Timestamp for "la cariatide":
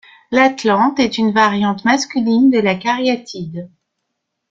2.57-3.69